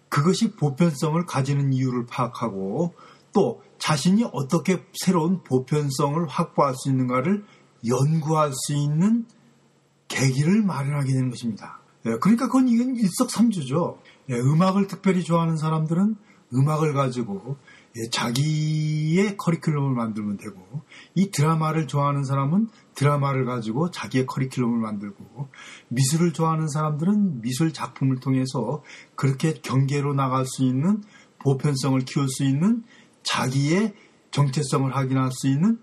그것이 0.08 0.52
보편성을 0.52 1.24
가지는 1.26 1.72
이유를 1.72 2.06
파악하고 2.06 2.94
또 3.32 3.62
자신이 3.78 4.24
어떻게 4.32 4.84
새로운 4.94 5.42
보편성을 5.44 6.26
확보할 6.26 6.74
수 6.74 6.90
있는가를 6.90 7.44
연구할 7.86 8.52
수 8.52 8.74
있는 8.74 9.26
계기를 10.08 10.62
마련하게 10.62 11.12
되는 11.12 11.30
것입니다. 11.30 11.80
예, 12.06 12.16
그러니까 12.20 12.46
그건 12.46 12.68
이건 12.68 12.96
일석삼조죠. 12.96 13.98
예, 14.30 14.34
음악을 14.34 14.86
특별히 14.88 15.22
좋아하는 15.22 15.56
사람들은 15.56 16.16
음악을 16.54 16.94
가지고 16.94 17.58
예, 17.58 17.65
자기의 18.10 19.36
커리큘럼을 19.36 19.94
만들면 19.94 20.36
되고 20.36 20.82
이 21.14 21.30
드라마를 21.30 21.86
좋아하는 21.86 22.24
사람은 22.24 22.68
드라마를 22.94 23.44
가지고 23.44 23.90
자기의 23.90 24.26
커리큘럼을 24.26 24.76
만들고 24.76 25.48
미술을 25.88 26.32
좋아하는 26.32 26.68
사람들은 26.68 27.40
미술 27.40 27.72
작품을 27.72 28.20
통해서 28.20 28.82
그렇게 29.14 29.54
경계로 29.54 30.14
나갈 30.14 30.44
수 30.46 30.62
있는 30.62 31.02
보편성을 31.38 31.98
키울 32.00 32.28
수 32.28 32.44
있는 32.44 32.84
자기의 33.22 33.94
정체성을 34.30 34.94
확인할 34.94 35.30
수 35.32 35.48
있는 35.48 35.78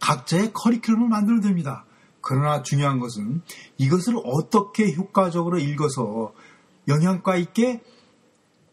각자의 0.00 0.52
커리큘럼을 0.52 1.08
만들어야 1.08 1.40
됩니다. 1.40 1.84
그러나 2.20 2.62
중요한 2.62 2.98
것은 2.98 3.42
이것을 3.78 4.14
어떻게 4.24 4.92
효과적으로 4.92 5.58
읽어서 5.58 6.32
영양가 6.88 7.36
있게 7.36 7.82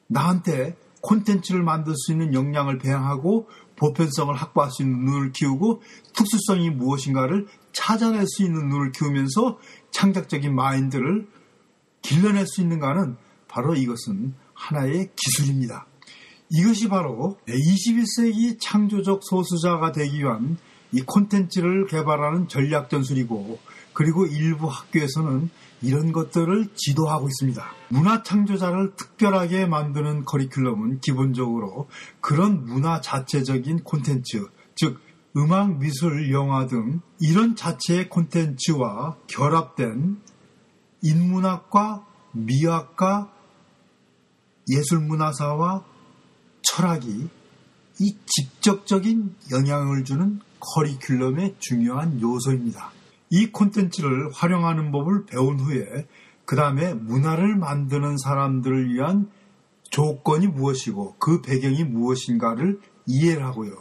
나한테 0.08 0.78
콘텐츠를 1.06 1.64
만들 1.64 1.94
수 1.96 2.12
있는 2.12 2.34
역량을 2.34 2.80
배양하고 2.80 3.48
보편성을 3.76 4.34
확보할 4.34 4.72
수 4.72 4.82
있는 4.82 5.06
눈을 5.06 5.32
키우고 5.32 5.82
특수성이 6.14 6.70
무엇인가를 6.70 7.48
찾아낼 7.72 8.26
수 8.26 8.44
있는 8.44 8.70
눈을 8.70 8.92
키우면서 8.92 9.60
창작적인 9.92 10.54
마인드를 10.56 11.28
길러낼 12.02 12.48
수 12.48 12.62
있는가는 12.62 13.18
바로 13.48 13.76
이것은 13.76 14.34
하나의 14.54 15.12
기술입니다. 15.16 15.88
이것이 16.50 16.90
바로 16.90 17.38
21세기 17.48 18.58
창조적 18.60 19.22
소수자가 19.24 19.92
되기 19.92 20.20
위한 20.20 20.58
이 20.92 21.02
콘텐츠를 21.02 21.88
개발하는 21.88 22.48
전략 22.48 22.90
전술이고 22.90 23.60
그리고 23.96 24.28
일부 24.28 24.68
학교에서는 24.68 25.50
이런 25.82 26.12
것들을 26.12 26.68
지도하고 26.76 27.28
있습니다. 27.28 27.66
문화 27.90 28.22
창조자를 28.22 28.96
특별하게 28.96 29.66
만드는 29.66 30.26
커리큘럼은 30.26 31.02
기본적으로 31.02 31.88
그런 32.22 32.66
문화 32.66 33.02
자체적인 33.02 33.84
콘텐츠, 33.84 34.48
즉 34.76 35.00
음악, 35.38 35.80
미술, 35.80 36.32
영화 36.32 36.68
등 36.68 37.02
이런 37.20 37.56
자체의 37.56 38.10
콘텐츠와 38.10 39.18
결합된 39.28 40.20
인문학과 41.02 42.06
미학과 42.32 43.32
예술문화사와 44.70 45.84
철학이 46.64 47.30
이 48.00 48.18
직접적인 48.26 49.36
영향을 49.52 50.04
주는 50.04 50.42
커리큘럼의 50.60 51.56
중요한 51.60 52.20
요소입니다. 52.20 52.95
이 53.36 53.52
콘텐츠를 53.52 54.32
활용하는 54.32 54.94
법을 54.94 55.26
배운 55.26 55.60
후에 55.60 56.08
그 56.46 56.56
다음에 56.56 56.94
문화를 56.94 57.58
만드는 57.58 58.18
사람들을 58.18 58.94
위한 58.94 59.30
조건이 59.90 60.48
무엇이고 60.48 61.18
그 61.20 61.42
배경이 61.42 61.84
무엇인가를 61.84 62.80
이해를 63.06 63.44
하고요. 63.44 63.74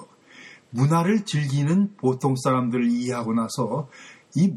문화를 0.71 1.25
즐기는 1.25 1.95
보통 1.99 2.35
사람들을 2.35 2.91
이해하고 2.91 3.33
나서 3.35 3.89
이 4.35 4.55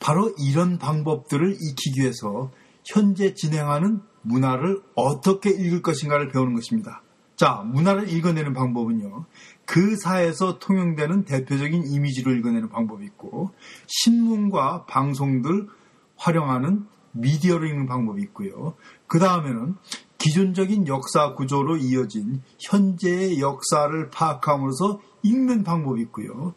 바로 0.00 0.34
이런 0.40 0.78
방법들을 0.78 1.52
익히기 1.52 2.00
위해서 2.00 2.50
현재 2.84 3.32
진행하는 3.32 4.00
문화를 4.22 4.82
어떻게 4.96 5.50
읽을 5.50 5.82
것인가를 5.82 6.32
배우는 6.32 6.54
것입니다. 6.54 7.00
자, 7.36 7.62
문화를 7.66 8.08
읽어내는 8.08 8.54
방법은요. 8.54 9.26
그 9.66 9.96
사회에서 9.96 10.58
통용되는 10.58 11.24
대표적인 11.24 11.86
이미지를 11.86 12.38
읽어내는 12.38 12.70
방법이 12.70 13.04
있고 13.04 13.50
신문과 13.86 14.86
방송들 14.86 15.68
활용하는 16.16 16.86
미디어를 17.12 17.68
읽는 17.68 17.86
방법이 17.86 18.22
있고요. 18.22 18.74
그 19.06 19.18
다음에는 19.18 19.76
기존적인 20.18 20.88
역사 20.88 21.34
구조로 21.34 21.76
이어진 21.76 22.42
현재의 22.58 23.40
역사를 23.40 24.10
파악함으로써 24.10 25.00
읽는 25.22 25.62
방법이 25.62 26.00
있고요. 26.02 26.54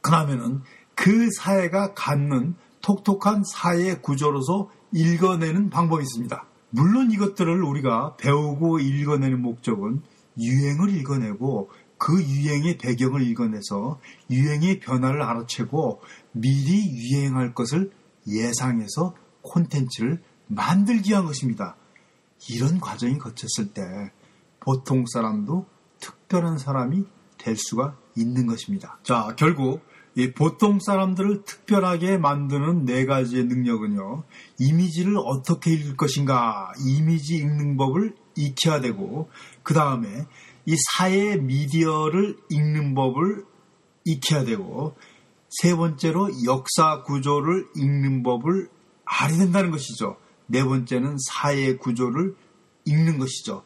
그 0.00 0.10
다음에는 0.10 0.62
그 0.94 1.28
사회가 1.30 1.94
갖는 1.94 2.54
톡톡한 2.80 3.42
사회 3.44 3.96
구조로서 3.96 4.70
읽어내는 4.92 5.68
방법이 5.70 6.02
있습니다. 6.02 6.46
물론 6.76 7.10
이것들을 7.10 7.62
우리가 7.62 8.16
배우고 8.18 8.80
읽어내는 8.80 9.40
목적은 9.40 10.02
유행을 10.38 10.94
읽어내고 10.94 11.70
그 11.96 12.22
유행의 12.22 12.76
배경을 12.76 13.22
읽어내서 13.22 13.98
유행의 14.30 14.80
변화를 14.80 15.22
알아채고 15.22 16.02
미리 16.32 16.94
유행할 16.94 17.54
것을 17.54 17.92
예상해서 18.28 19.14
콘텐츠를 19.40 20.22
만들기 20.48 21.12
위한 21.12 21.24
것입니다. 21.24 21.76
이런 22.50 22.78
과정이 22.78 23.16
거쳤을 23.16 23.72
때 23.72 23.80
보통 24.60 25.06
사람도 25.06 25.64
특별한 26.00 26.58
사람이 26.58 27.06
될 27.38 27.56
수가 27.56 27.96
있는 28.14 28.46
것입니다. 28.46 28.98
자, 29.02 29.34
결국 29.38 29.80
이 29.80 29.85
보통 30.34 30.80
사람들을 30.80 31.44
특별하게 31.44 32.16
만드는 32.16 32.86
네 32.86 33.04
가지의 33.04 33.44
능력은요, 33.44 34.24
이미지를 34.58 35.16
어떻게 35.18 35.74
읽을 35.74 35.96
것인가, 35.96 36.72
이미지 36.86 37.36
읽는 37.36 37.76
법을 37.76 38.14
익혀야 38.34 38.80
되고, 38.80 39.28
그 39.62 39.74
다음에 39.74 40.08
이 40.64 40.74
사회 40.94 41.36
미디어를 41.36 42.38
읽는 42.50 42.94
법을 42.94 43.44
익혀야 44.06 44.44
되고, 44.44 44.96
세 45.50 45.76
번째로 45.76 46.30
역사 46.46 47.02
구조를 47.02 47.66
읽는 47.76 48.22
법을 48.22 48.68
알아야 49.04 49.38
된다는 49.38 49.70
것이죠. 49.70 50.16
네 50.46 50.64
번째는 50.64 51.16
사회 51.30 51.76
구조를 51.76 52.34
읽는 52.86 53.18
것이죠. 53.18 53.64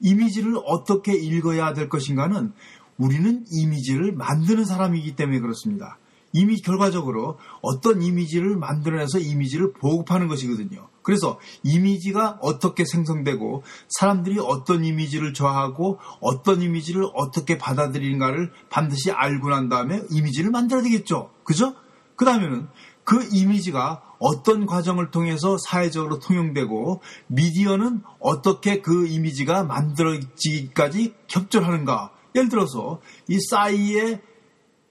이미지를 0.00 0.56
어떻게 0.66 1.14
읽어야 1.14 1.72
될 1.72 1.88
것인가는 1.88 2.52
우리는 2.98 3.44
이미지를 3.50 4.12
만드는 4.12 4.64
사람이기 4.64 5.16
때문에 5.16 5.40
그렇습니다. 5.40 5.98
이미 6.32 6.60
결과적으로 6.60 7.38
어떤 7.62 8.02
이미지를 8.02 8.56
만들어내서 8.56 9.20
이미지를 9.20 9.72
보급하는 9.72 10.26
것이거든요. 10.26 10.88
그래서 11.02 11.38
이미지가 11.62 12.38
어떻게 12.40 12.84
생성되고 12.84 13.62
사람들이 13.88 14.40
어떤 14.40 14.84
이미지를 14.84 15.32
좋아하고 15.32 16.00
어떤 16.20 16.60
이미지를 16.62 17.04
어떻게 17.14 17.56
받아들이는가를 17.56 18.50
반드시 18.68 19.12
알고 19.12 19.50
난 19.50 19.68
다음에 19.68 20.02
이미지를 20.10 20.50
만들어야 20.50 20.82
되겠죠. 20.82 21.30
그죠? 21.44 21.74
그 22.16 22.24
다음에는 22.24 22.66
그 23.04 23.28
이미지가 23.32 24.02
어떤 24.18 24.64
과정을 24.66 25.10
통해서 25.10 25.58
사회적으로 25.58 26.18
통용되고 26.18 27.02
미디어는 27.26 28.02
어떻게 28.18 28.80
그 28.80 29.06
이미지가 29.06 29.64
만들어지기까지 29.64 31.14
협조하는가. 31.28 32.13
예를 32.34 32.48
들어서 32.48 33.00
이 33.28 33.38
싸이의 33.40 34.20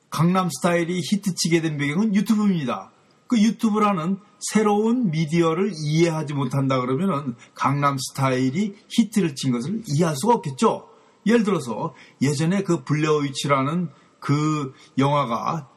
강남 0.09 0.49
스타일이 0.49 1.01
히트치게 1.03 1.61
된 1.61 1.77
배경은 1.77 2.15
유튜브입니다. 2.15 2.91
그 3.27 3.41
유튜브라는 3.41 4.19
새로운 4.39 5.09
미디어를 5.09 5.71
이해하지 5.75 6.33
못한다 6.33 6.79
그러면은 6.79 7.35
강남 7.55 7.97
스타일이 7.97 8.75
히트를 8.89 9.35
친 9.35 9.51
것을 9.51 9.81
이해할 9.87 10.15
수가 10.15 10.35
없겠죠. 10.35 10.87
예를 11.25 11.43
들어서 11.43 11.95
예전에 12.21 12.63
그 12.63 12.83
블레어위치라는 12.83 13.89
그 14.19 14.73
영화가 14.97 15.69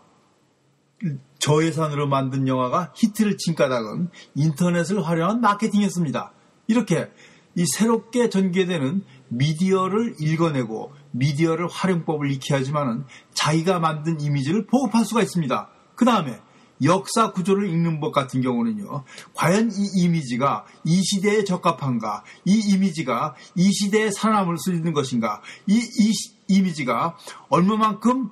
저예산으로 1.39 2.09
만든 2.09 2.49
영화가 2.49 2.93
히트를 2.95 3.37
친 3.39 3.55
까닭은 3.55 4.11
인터넷을 4.35 5.07
활용한 5.07 5.41
마케팅이었습니다. 5.41 6.33
이렇게 6.67 7.11
이 7.55 7.65
새롭게 7.67 8.29
전개되는 8.29 9.05
미디어를 9.29 10.17
읽어내고 10.21 10.93
미디어를 11.19 11.69
활용법을 11.69 12.31
익혀야 12.33 12.61
하지만은 12.61 13.05
자기가 13.35 13.79
만든 13.79 14.21
이미지를 14.21 14.67
보급할 14.67 15.05
수가 15.05 15.23
있습니다. 15.23 15.69
그 15.95 16.05
다음에 16.05 16.41
역사 16.83 17.33
구조를 17.33 17.71
읽는 17.71 18.01
법 18.01 18.13
같은 18.13 18.43
경우는요, 18.43 19.05
과연 19.35 19.71
이 19.73 20.03
이미지가 20.03 20.67
이 20.85 21.03
시대에 21.03 21.45
적합한가, 21.45 22.23
이 22.45 22.59
이미지가 22.59 23.35
이 23.55 23.73
시대에 23.73 24.11
살아남을 24.11 24.59
수 24.59 24.73
있는 24.73 24.93
것인가, 24.93 25.41
이, 25.67 25.77
이 25.77 26.13
이미지가 26.49 27.17
얼마만큼 27.49 28.31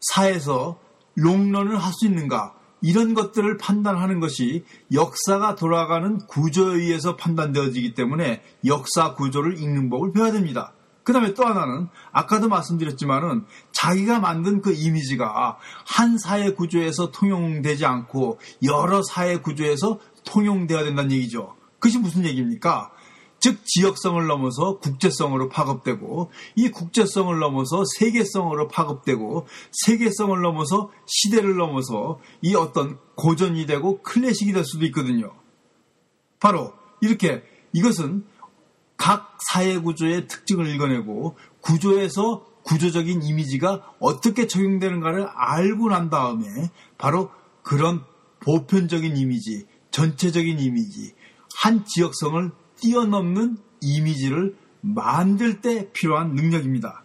사회에서 0.00 0.78
롱런을 1.16 1.76
할 1.76 1.92
수 1.92 2.06
있는가, 2.06 2.54
이런 2.80 3.14
것들을 3.14 3.56
판단하는 3.56 4.20
것이 4.20 4.64
역사가 4.92 5.54
돌아가는 5.54 6.18
구조에 6.28 6.76
의해서 6.76 7.16
판단되어지기 7.16 7.94
때문에 7.94 8.42
역사 8.66 9.14
구조를 9.14 9.58
읽는 9.58 9.88
법을 9.88 10.12
배워야 10.12 10.32
됩니다. 10.32 10.74
그 11.04 11.12
다음에 11.12 11.34
또 11.34 11.44
하나는 11.44 11.88
아까도 12.12 12.48
말씀드렸지만은 12.48 13.44
자기가 13.72 14.20
만든 14.20 14.62
그 14.62 14.72
이미지가 14.72 15.58
한 15.86 16.18
사회 16.18 16.52
구조에서 16.54 17.10
통용되지 17.10 17.84
않고 17.84 18.40
여러 18.62 19.02
사회 19.02 19.36
구조에서 19.36 20.00
통용되어야 20.24 20.82
된다는 20.84 21.12
얘기죠. 21.12 21.54
그것이 21.78 21.98
무슨 21.98 22.24
얘기입니까? 22.24 22.90
즉 23.38 23.58
지역성을 23.66 24.26
넘어서 24.26 24.78
국제성으로 24.78 25.50
파급되고 25.50 26.30
이 26.56 26.70
국제성을 26.70 27.38
넘어서 27.38 27.82
세계성으로 27.98 28.68
파급되고 28.68 29.46
세계성을 29.84 30.40
넘어서 30.40 30.90
시대를 31.04 31.56
넘어서 31.56 32.20
이 32.40 32.54
어떤 32.54 32.98
고전이 33.16 33.66
되고 33.66 34.00
클래식이 34.00 34.54
될 34.54 34.64
수도 34.64 34.86
있거든요. 34.86 35.34
바로 36.40 36.72
이렇게 37.02 37.42
이것은 37.74 38.24
각 38.96 39.38
사회 39.50 39.78
구조의 39.78 40.28
특징을 40.28 40.66
읽어내고 40.68 41.36
구조에서 41.60 42.46
구조적인 42.62 43.22
이미지가 43.22 43.94
어떻게 44.00 44.46
적용되는가를 44.46 45.28
알고 45.34 45.88
난 45.90 46.10
다음에 46.10 46.46
바로 46.96 47.30
그런 47.62 48.02
보편적인 48.40 49.16
이미지, 49.16 49.66
전체적인 49.90 50.58
이미지, 50.58 51.14
한 51.56 51.84
지역성을 51.84 52.50
뛰어넘는 52.80 53.58
이미지를 53.80 54.56
만들 54.80 55.60
때 55.60 55.90
필요한 55.92 56.34
능력입니다. 56.34 57.04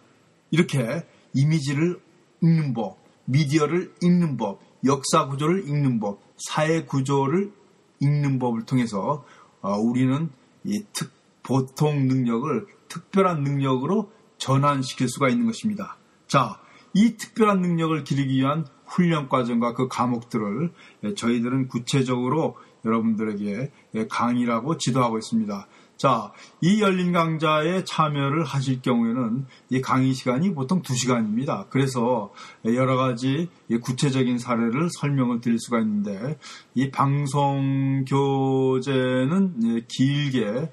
이렇게 0.52 1.06
이미지를 1.34 2.00
읽는 2.42 2.74
법, 2.74 2.98
미디어를 3.26 3.94
읽는 4.02 4.38
법, 4.38 4.60
역사 4.86 5.28
구조를 5.28 5.68
읽는 5.68 6.00
법, 6.00 6.22
사회 6.38 6.84
구조를 6.84 7.52
읽는 8.00 8.40
법을 8.40 8.66
통해서 8.66 9.26
어, 9.62 9.78
우리는 9.78 10.30
이 10.64 10.84
특, 10.94 11.12
보통 11.44 12.08
능력을 12.08 12.68
특별한 12.88 13.44
능력으로 13.44 14.12
전환시킬 14.38 15.08
수가 15.10 15.30
있는 15.30 15.46
것입니다. 15.46 15.98
자, 16.28 16.60
이 16.94 17.18
특별한 17.18 17.62
능력을 17.62 18.04
기르기 18.04 18.36
위한 18.36 18.66
훈련 18.86 19.30
과정과 19.30 19.74
그 19.74 19.88
과목들을 19.88 20.72
저희들은 21.16 21.68
구체적으로 21.68 22.58
여러분들에게 22.86 23.72
강의라고 24.10 24.78
지도하고 24.78 25.18
있습니다. 25.18 25.68
자, 26.00 26.32
이 26.62 26.82
열린 26.82 27.12
강좌에 27.12 27.84
참여를 27.84 28.46
하실 28.46 28.82
경우에는 28.82 29.46
이 29.70 29.82
강의 29.82 30.14
시간이 30.14 30.54
보통 30.54 30.82
2시간입니다. 30.82 31.70
그래서 31.70 32.32
여러 32.64 32.96
가지 32.96 33.50
구체적인 33.82 34.38
사례를 34.38 34.88
설명을 34.98 35.42
드릴 35.42 35.60
수가 35.60 35.82
있는데 35.82 36.38
이 36.74 36.90
방송 36.90 38.06
교재는 38.08 39.88
길게 39.90 40.72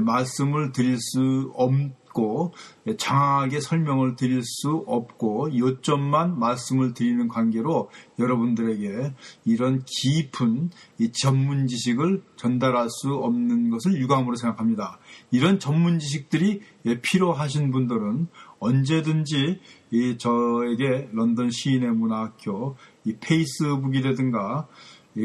말씀을 0.00 0.70
드릴 0.70 0.96
수 1.00 1.50
없, 1.56 1.72
없고 2.18 2.52
장하게 2.96 3.60
설명을 3.60 4.16
드릴 4.16 4.42
수 4.42 4.84
없고 4.86 5.56
요점만 5.56 6.38
말씀을 6.38 6.94
드리는 6.94 7.28
관계로 7.28 7.90
여러분들에게 8.18 9.14
이런 9.44 9.84
깊은 9.86 10.70
전문 11.12 11.66
지식을 11.68 12.22
전달할 12.36 12.88
수 12.90 13.14
없는 13.14 13.70
것을 13.70 14.00
유감으로 14.00 14.36
생각합니다. 14.36 14.98
이런 15.30 15.58
전문 15.58 15.98
지식들이 15.98 16.60
필요하신 17.02 17.70
분들은 17.70 18.26
언제든지 18.58 19.60
저에게 20.18 21.08
런던 21.12 21.50
시인의 21.50 21.92
문화학교 21.92 22.76
페이스북이라든가 23.20 24.66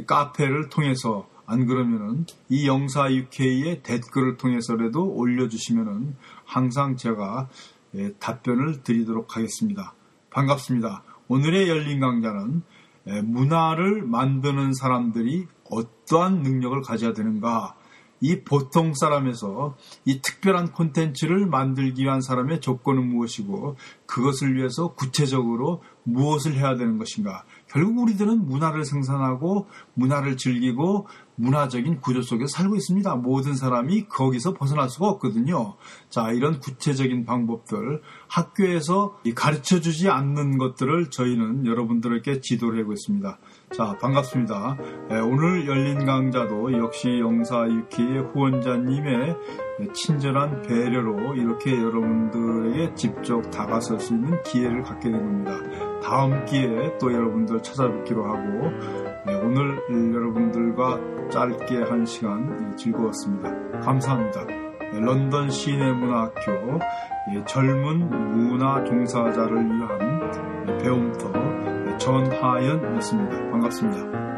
카페를 0.07 0.69
통해서 0.69 1.27
안 1.45 1.65
그러면은 1.65 2.25
이 2.49 2.67
영사 2.67 3.11
UK의 3.11 3.83
댓글을 3.83 4.37
통해서라도 4.37 5.13
올려주시면은 5.13 6.15
항상 6.45 6.95
제가 6.95 7.49
예, 7.95 8.13
답변을 8.13 8.83
드리도록 8.83 9.35
하겠습니다. 9.35 9.93
반갑습니다. 10.31 11.03
오늘의 11.27 11.69
열린 11.69 11.99
강좌는 11.99 12.63
예, 13.07 13.21
문화를 13.21 14.03
만드는 14.03 14.73
사람들이 14.73 15.47
어떠한 15.69 16.41
능력을 16.41 16.81
가져야 16.81 17.13
되는가 17.13 17.75
이 18.21 18.41
보통 18.43 18.93
사람에서 18.93 19.75
이 20.05 20.21
특별한 20.21 20.71
콘텐츠를 20.71 21.45
만들기 21.45 22.03
위한 22.03 22.21
사람의 22.21 22.61
조건은 22.61 23.09
무엇이고 23.09 23.75
그것을 24.05 24.55
위해서 24.55 24.93
구체적으로 24.93 25.81
무엇을 26.03 26.53
해야 26.53 26.75
되는 26.75 26.97
것인가 26.97 27.43
결국 27.67 27.97
우리들은 27.99 28.45
문화를 28.45 28.85
생산하고 28.85 29.67
문화를 29.95 30.37
즐기고 30.37 31.07
문화적인 31.35 32.01
구조 32.01 32.21
속에서 32.21 32.47
살고 32.47 32.75
있습니다. 32.75 33.15
모든 33.15 33.55
사람이 33.55 34.07
거기서 34.07 34.53
벗어날 34.53 34.89
수가 34.89 35.07
없거든요. 35.07 35.75
자, 36.09 36.31
이런 36.31 36.59
구체적인 36.59 37.25
방법들 37.25 38.01
학교에서 38.27 39.17
가르쳐 39.35 39.79
주지 39.79 40.09
않는 40.09 40.57
것들을 40.57 41.09
저희는 41.09 41.65
여러분들에게 41.65 42.41
지도를 42.41 42.81
하고 42.81 42.93
있습니다. 42.93 43.39
자, 43.75 43.97
반갑습니다. 43.99 44.77
네, 45.09 45.19
오늘 45.19 45.65
열린 45.67 46.05
강좌도 46.05 46.71
역시 46.73 47.19
영사 47.19 47.67
유키의 47.67 48.31
후원자님의 48.33 49.35
친절한 49.95 50.61
배려로 50.61 51.35
이렇게 51.35 51.71
여러분들에게 51.71 52.93
직접 52.93 53.41
다가설 53.49 53.99
수 53.99 54.13
있는 54.13 54.41
기회를 54.43 54.83
갖게 54.83 55.09
된 55.09 55.19
겁니다. 55.19 55.92
다음 56.03 56.45
기회에 56.45 56.97
또 56.99 57.11
여러분들 57.13 57.61
찾아뵙기로 57.61 58.23
하고 58.25 58.71
네, 59.25 59.35
오늘 59.35 60.13
여러분들과 60.13 61.29
짧게 61.29 61.83
한 61.83 62.05
시간 62.05 62.75
즐거웠습니다. 62.75 63.79
감사합니다. 63.79 64.45
네, 64.45 64.99
런던 64.99 65.49
시내문화학교 65.49 66.79
젊은 67.47 68.09
문화 68.09 68.83
종사자를 68.83 69.65
위한 69.65 70.77
배움터 70.79 71.31
전하연이었습니다. 71.97 73.49
반갑습니다. 73.51 74.32